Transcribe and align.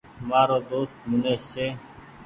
مآرو 0.27 0.57
دوست 0.69 0.95
منيش 1.09 1.41
ڇي 1.53 1.67